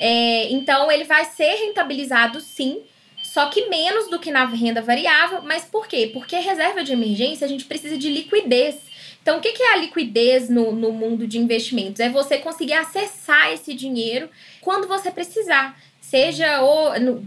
[0.00, 2.80] É, então ele vai ser rentabilizado sim
[3.36, 5.42] só que menos do que na renda variável.
[5.42, 6.08] Mas por quê?
[6.10, 8.76] Porque reserva de emergência a gente precisa de liquidez.
[9.20, 12.00] Então, o que é a liquidez no, no mundo de investimentos?
[12.00, 14.30] É você conseguir acessar esse dinheiro
[14.62, 15.78] quando você precisar.
[16.00, 17.26] Seja ou no,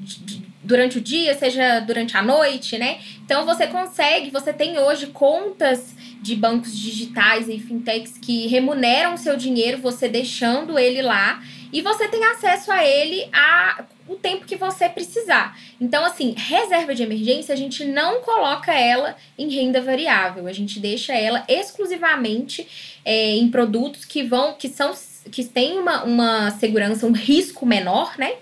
[0.64, 3.00] durante o dia, seja durante a noite, né?
[3.24, 9.38] Então você consegue, você tem hoje contas de bancos digitais e fintechs que remuneram seu
[9.38, 11.40] dinheiro, você deixando ele lá,
[11.72, 15.58] e você tem acesso a ele a o tempo que você precisar.
[15.80, 20.80] Então, assim, reserva de emergência, a gente não coloca ela em renda variável, a gente
[20.80, 22.68] deixa ela exclusivamente
[23.06, 24.92] é, em produtos que vão, que são,
[25.32, 28.34] que têm uma, uma segurança, um risco menor, né?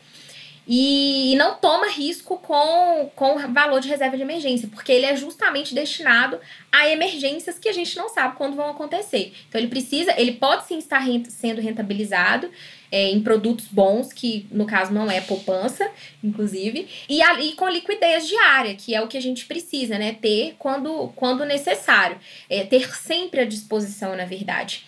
[0.68, 5.74] e não toma risco com, com valor de reserva de emergência, porque ele é justamente
[5.74, 6.38] destinado
[6.70, 9.34] a emergências que a gente não sabe quando vão acontecer.
[9.48, 12.50] Então ele precisa, ele pode sim estar rent sendo rentabilizado
[12.92, 15.90] é, em produtos bons, que no caso não é poupança,
[16.24, 20.14] inclusive, e, ali com liquidez diária, que é o que a gente precisa, né?
[20.14, 22.18] Ter quando, quando necessário.
[22.50, 24.86] É, ter sempre à disposição, na verdade.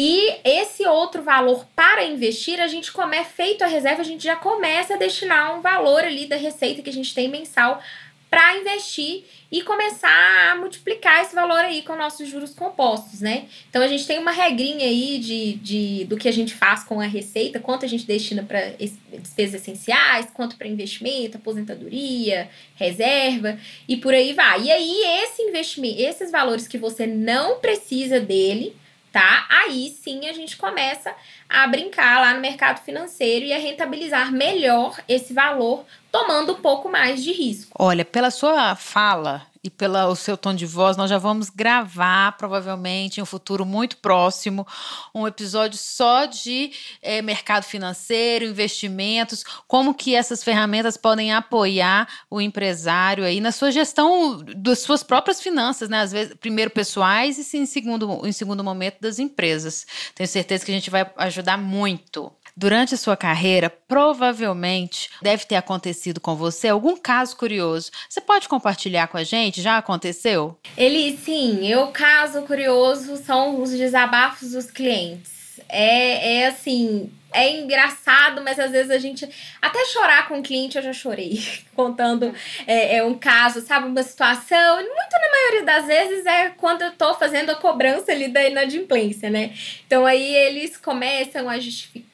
[0.00, 4.36] E esse outro valor para investir, a gente come, feito a reserva, a gente já
[4.36, 7.82] começa a destinar um valor ali da receita que a gente tem mensal
[8.30, 13.46] para investir e começar a multiplicar esse valor aí com nossos juros compostos, né?
[13.70, 17.00] Então a gente tem uma regrinha aí de, de do que a gente faz com
[17.00, 18.72] a receita, quanto a gente destina para
[19.10, 24.64] despesas essenciais, quanto para investimento, aposentadoria, reserva e por aí vai.
[24.64, 28.76] E aí esse investimento, esses valores que você não precisa dele,
[29.12, 29.46] tá?
[29.48, 31.14] Aí sim a gente começa
[31.48, 36.88] a brincar lá no mercado financeiro e a rentabilizar melhor esse valor, tomando um pouco
[36.88, 37.72] mais de risco.
[37.78, 43.18] Olha, pela sua fala, e pelo seu tom de voz, nós já vamos gravar, provavelmente,
[43.18, 44.66] em um futuro muito próximo,
[45.14, 52.40] um episódio só de é, mercado financeiro, investimentos, como que essas ferramentas podem apoiar o
[52.40, 56.00] empresário aí na sua gestão das suas próprias finanças, né?
[56.00, 59.86] Às vezes, primeiro pessoais e em segundo, em segundo momento das empresas.
[60.14, 62.32] Tenho certeza que a gente vai ajudar muito.
[62.58, 67.92] Durante a sua carreira, provavelmente deve ter acontecido com você algum caso curioso.
[68.08, 69.62] Você pode compartilhar com a gente?
[69.62, 70.58] Já aconteceu?
[70.76, 71.64] Ele, sim.
[71.68, 75.60] Eu, caso curioso, são os desabafos dos clientes.
[75.68, 79.28] É, é assim, é engraçado, mas às vezes a gente.
[79.62, 81.40] Até chorar com o cliente eu já chorei,
[81.76, 82.34] contando
[82.66, 83.86] é, é, um caso, sabe?
[83.86, 84.76] Uma situação.
[84.76, 89.30] Muito na maioria das vezes é quando eu tô fazendo a cobrança ali da inadimplência,
[89.30, 89.52] né?
[89.86, 92.07] Então aí eles começam a justificar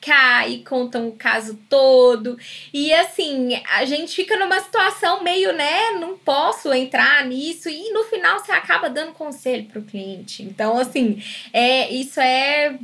[0.48, 2.38] e contam o caso todo.
[2.72, 5.92] E assim, a gente fica numa situação meio, né?
[5.98, 7.68] Não posso entrar nisso.
[7.68, 10.42] E no final você acaba dando conselho pro cliente.
[10.42, 12.76] Então, assim, é, isso é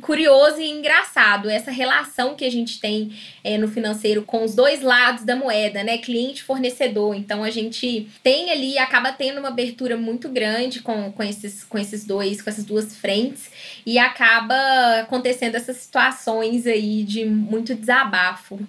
[0.00, 1.48] curioso e engraçado.
[1.48, 3.12] Essa relação que a gente tem
[3.48, 5.96] é, no financeiro com os dois lados da moeda, né?
[5.96, 7.14] Cliente fornecedor.
[7.14, 11.78] Então a gente tem ali, acaba tendo uma abertura muito grande com, com, esses, com
[11.78, 13.50] esses dois, com essas duas frentes,
[13.86, 18.60] e acaba acontecendo essas situações aí de muito desabafo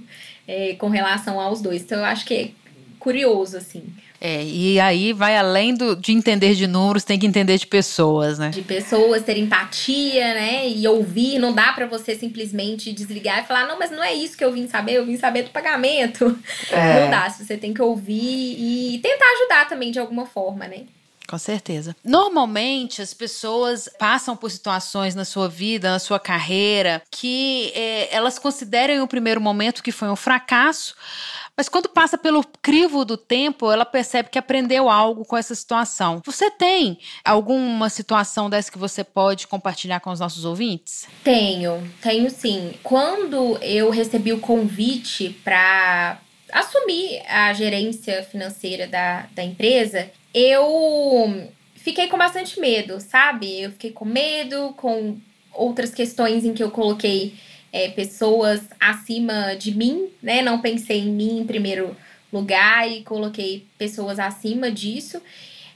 [0.47, 1.81] é, com relação aos dois.
[1.81, 2.49] Então eu acho que é
[2.99, 3.83] curioso, assim.
[4.21, 8.37] É, e aí vai além do, de entender de números, tem que entender de pessoas,
[8.37, 8.49] né?
[8.49, 10.67] De pessoas, ter empatia, né?
[10.67, 14.37] E ouvir, não dá para você simplesmente desligar e falar, não, mas não é isso
[14.37, 16.37] que eu vim saber, eu vim saber do pagamento.
[16.71, 17.01] É.
[17.01, 20.83] Não dá, você tem que ouvir e tentar ajudar também de alguma forma, né?
[21.29, 21.95] Com certeza.
[22.03, 28.39] Normalmente as pessoas passam por situações na sua vida, na sua carreira, que é, elas
[28.39, 30.95] consideram em um primeiro momento que foi um fracasso,
[31.59, 36.21] mas quando passa pelo crivo do tempo, ela percebe que aprendeu algo com essa situação.
[36.25, 41.05] Você tem alguma situação dessa que você pode compartilhar com os nossos ouvintes?
[41.21, 42.75] Tenho, tenho sim.
[42.81, 51.45] Quando eu recebi o convite para assumir a gerência financeira da, da empresa, eu
[51.75, 53.63] fiquei com bastante medo, sabe?
[53.63, 55.17] Eu fiquei com medo, com
[55.53, 57.33] outras questões em que eu coloquei
[57.71, 60.41] é, pessoas acima de mim, né?
[60.41, 61.95] Não pensei em mim em primeiro
[62.31, 65.21] lugar e coloquei pessoas acima disso.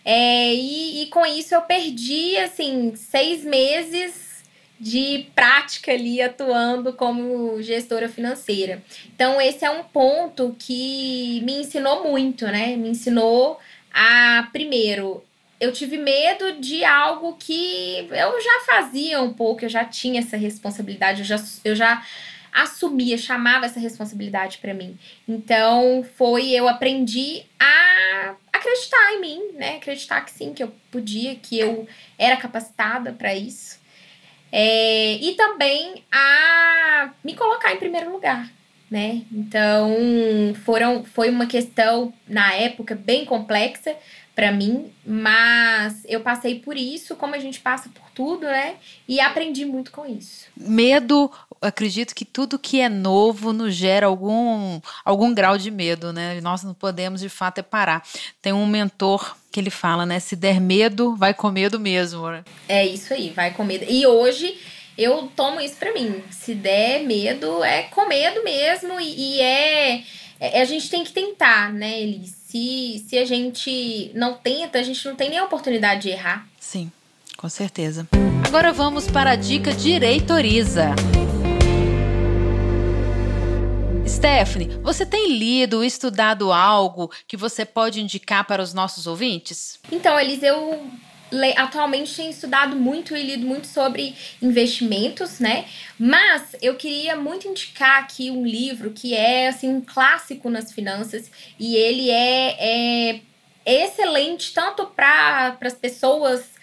[0.05, 4.43] É, e, e com isso eu perdi, assim, seis meses
[4.79, 8.83] de prática ali atuando como gestora financeira.
[9.15, 12.75] Então, esse é um ponto que me ensinou muito, né?
[12.75, 13.59] Me ensinou
[13.93, 15.23] a, primeiro,
[15.63, 20.35] eu tive medo de algo que eu já fazia um pouco, eu já tinha essa
[20.35, 22.05] responsabilidade, eu já, eu já
[22.51, 24.97] assumia, chamava essa responsabilidade para mim.
[25.27, 29.77] Então, foi eu aprendi a acreditar em mim, né?
[29.77, 31.87] Acreditar que sim, que eu podia, que eu
[32.19, 33.79] era capacitada para isso.
[34.51, 38.51] É, e também a me colocar em primeiro lugar,
[38.91, 39.21] né?
[39.31, 39.95] Então,
[40.65, 43.95] foram, foi uma questão, na época, bem complexa,
[44.35, 48.75] para mim, mas eu passei por isso, como a gente passa por tudo, né?
[49.07, 50.47] E aprendi muito com isso.
[50.57, 51.31] Medo,
[51.61, 56.41] acredito que tudo que é novo nos gera algum, algum grau de medo, né?
[56.41, 58.03] Nós não podemos de fato é parar.
[58.41, 60.19] Tem um mentor que ele fala, né?
[60.19, 62.43] Se der medo, vai com medo mesmo, né?
[62.67, 63.85] É isso aí, vai com medo.
[63.87, 64.57] E hoje
[64.97, 66.23] eu tomo isso para mim.
[66.31, 70.03] Se der medo, é com medo mesmo e, e é,
[70.39, 72.43] é, a gente tem que tentar, né, Elis?
[72.53, 76.47] se, se a gente não tenta, a gente não tem nem a oportunidade de errar.
[76.59, 76.91] Sim,
[77.35, 78.07] com certeza.
[78.45, 80.89] Agora vamos para a dica Direitoriza.
[84.07, 89.79] Stephanie, você tem lido, estudado algo que você pode indicar para os nossos ouvintes?
[89.91, 90.87] Então, Elis, eu
[91.57, 95.65] atualmente tenho estudado muito e lido muito sobre investimentos, né?
[95.97, 101.29] Mas eu queria muito indicar aqui um livro que é assim um clássico nas finanças
[101.59, 103.21] e ele é, é
[103.65, 106.53] excelente tanto para as pessoas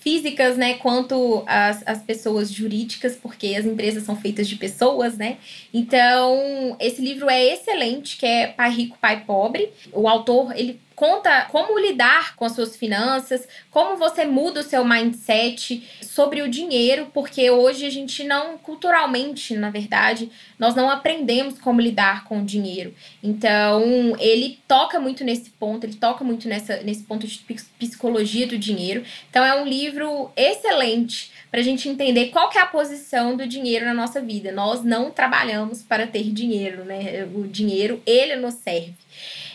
[0.00, 5.36] físicas, né, quanto as, as pessoas jurídicas, porque as empresas são feitas de pessoas, né?
[5.74, 9.70] Então, esse livro é excelente, que é Pai Rico, Pai Pobre.
[9.92, 14.84] O autor, ele conta como lidar com as suas finanças, como você muda o seu
[14.84, 21.58] mindset sobre o dinheiro, porque hoje a gente não, culturalmente, na verdade, nós não aprendemos
[21.58, 22.94] como lidar com o dinheiro.
[23.22, 27.38] Então, ele toca muito nesse ponto, ele toca muito nessa, nesse ponto de
[27.78, 29.02] psicologia do dinheiro.
[29.30, 33.46] Então, é um livro excelente para a gente entender qual que é a posição do
[33.46, 34.52] dinheiro na nossa vida.
[34.52, 37.26] Nós não trabalhamos para ter dinheiro, né?
[37.34, 38.94] O dinheiro, ele nos serve.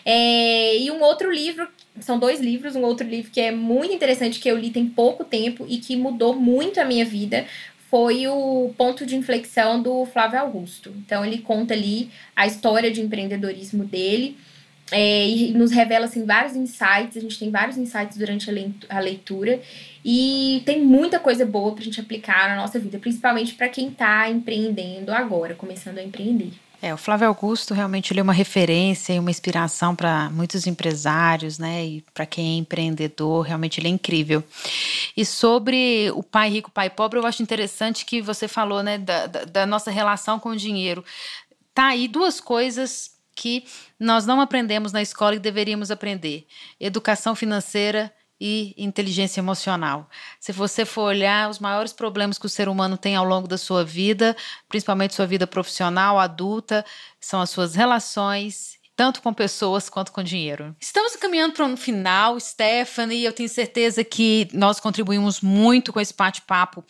[0.05, 1.67] É, e um outro livro,
[1.99, 5.23] são dois livros, um outro livro que é muito interessante, que eu li tem pouco
[5.23, 7.45] tempo e que mudou muito a minha vida,
[7.89, 10.93] foi o ponto de inflexão do Flávio Augusto.
[10.97, 14.37] Então ele conta ali a história de empreendedorismo dele.
[14.91, 18.51] É, e nos revela assim, vários insights, a gente tem vários insights durante
[18.87, 19.59] a leitura
[20.03, 23.87] e tem muita coisa boa para a gente aplicar na nossa vida, principalmente para quem
[23.87, 26.51] está empreendendo agora, começando a empreender.
[26.85, 31.57] É, o Flávio Augusto realmente ele é uma referência e uma inspiração para muitos empresários,
[31.57, 31.83] né?
[31.83, 34.43] E para quem é empreendedor, realmente ele é incrível.
[35.17, 39.25] E sobre o pai rico, pai pobre, eu acho interessante que você falou, né, da,
[39.25, 41.03] da, da nossa relação com o dinheiro.
[41.73, 43.65] Tá aí duas coisas que
[43.99, 46.45] nós não aprendemos na escola e deveríamos aprender:
[46.79, 50.09] educação financeira e inteligência emocional.
[50.39, 53.57] Se você for olhar os maiores problemas que o ser humano tem ao longo da
[53.57, 54.35] sua vida,
[54.67, 56.85] principalmente sua vida profissional, adulta,
[57.19, 60.75] são as suas relações tanto com pessoas quanto com dinheiro.
[60.79, 63.25] Estamos caminhando para um final, Stephanie.
[63.25, 66.83] Eu tenho certeza que nós contribuímos muito com esse bate-papo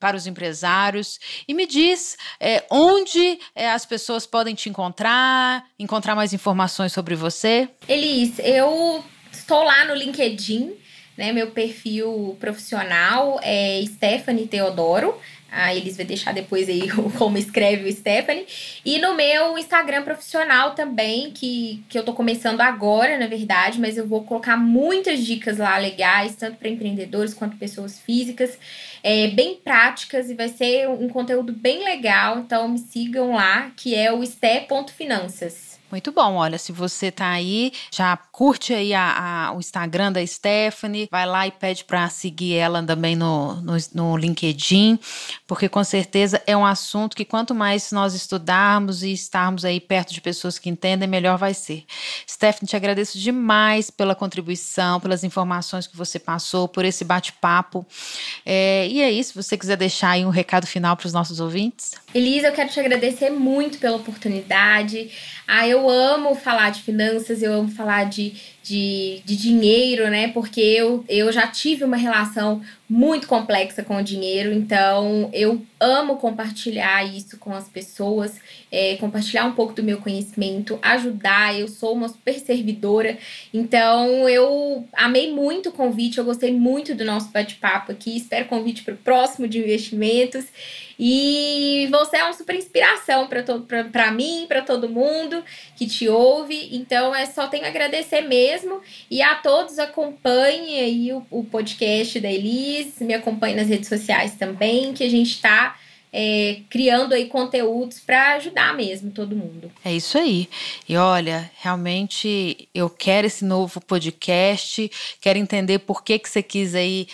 [0.00, 1.20] para os empresários.
[1.46, 7.14] E me diz é, onde é, as pessoas podem te encontrar, encontrar mais informações sobre
[7.14, 7.68] você.
[7.88, 10.72] Elis, eu Estou lá no LinkedIn,
[11.16, 11.32] né?
[11.32, 15.18] Meu perfil profissional é Stephanie Teodoro.
[15.50, 18.46] A Elis vai deixar depois aí como escreve o Stephanie.
[18.84, 23.96] E no meu Instagram profissional também, que, que eu tô começando agora, na verdade, mas
[23.96, 28.58] eu vou colocar muitas dicas lá legais, tanto para empreendedores quanto pessoas físicas,
[29.02, 32.38] é, bem práticas, e vai ser um conteúdo bem legal.
[32.40, 35.77] Então me sigam lá, que é o ste.finanças.
[35.90, 36.34] Muito bom.
[36.34, 41.24] Olha, se você tá aí, já curte aí a, a, o Instagram da Stephanie, vai
[41.24, 44.98] lá e pede para seguir ela também no, no, no, LinkedIn,
[45.46, 50.12] porque com certeza é um assunto que quanto mais nós estudarmos e estarmos aí perto
[50.12, 51.84] de pessoas que entendem, melhor vai ser.
[52.28, 57.86] Stephanie, te agradeço demais pela contribuição, pelas informações que você passou, por esse bate-papo.
[58.44, 61.40] É, e é isso, se você quiser deixar aí um recado final para os nossos
[61.40, 61.94] ouvintes.
[62.14, 65.10] Elisa, eu quero te agradecer muito pela oportunidade.
[65.46, 70.28] Ah, eu amo falar de finanças, eu amo falar de, de, de dinheiro, né?
[70.28, 76.16] Porque eu, eu já tive uma relação muito complexa com o dinheiro, então eu amo
[76.16, 78.40] compartilhar isso com as pessoas,
[78.72, 81.58] é, compartilhar um pouco do meu conhecimento, ajudar.
[81.58, 83.18] Eu sou uma super servidora,
[83.52, 88.16] então eu amei muito o convite, eu gostei muito do nosso bate-papo aqui.
[88.16, 90.46] Espero convite para o próximo de investimentos.
[90.98, 95.44] E você é uma super inspiração para mim, para todo mundo
[95.76, 96.76] que te ouve.
[96.76, 98.80] Então é só tenho a agradecer mesmo.
[99.10, 104.34] E a todos acompanhem aí o, o podcast da Elis, me acompanhe nas redes sociais
[104.34, 105.76] também, que a gente está
[106.12, 109.70] é, criando aí conteúdos para ajudar mesmo todo mundo.
[109.84, 110.48] É isso aí.
[110.88, 114.90] E olha, realmente eu quero esse novo podcast,
[115.20, 117.08] quero entender por que, que você quis aí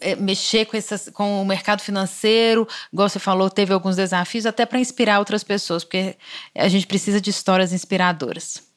[0.00, 4.66] é, mexer com, essas, com o mercado financeiro, igual você falou, teve alguns desafios, até
[4.66, 6.16] para inspirar outras pessoas, porque
[6.54, 8.71] a gente precisa de histórias inspiradoras.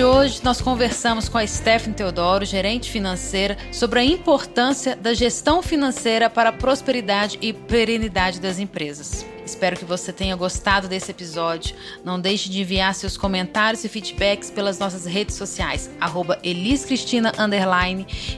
[0.00, 5.62] De hoje, nós conversamos com a Stephanie Teodoro, gerente financeira, sobre a importância da gestão
[5.62, 9.26] financeira para a prosperidade e perenidade das empresas.
[9.44, 11.76] Espero que você tenha gostado desse episódio.
[12.02, 17.30] Não deixe de enviar seus comentários e feedbacks pelas nossas redes sociais, arroba eliscristina,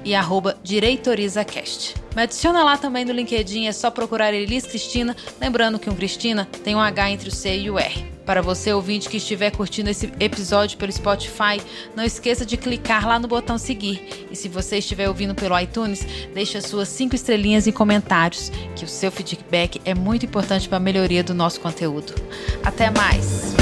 [0.04, 2.01] e arroba direitorizacast.
[2.14, 6.46] Me adiciona lá também no LinkedIn, é só procurar Elis Cristina, lembrando que um Cristina
[6.62, 8.12] tem um H entre o C e o R.
[8.24, 11.60] Para você ouvinte que estiver curtindo esse episódio pelo Spotify,
[11.96, 14.26] não esqueça de clicar lá no botão seguir.
[14.30, 18.84] E se você estiver ouvindo pelo iTunes, deixe as suas cinco estrelinhas e comentários, que
[18.84, 22.14] o seu feedback é muito importante para a melhoria do nosso conteúdo.
[22.62, 23.54] Até mais!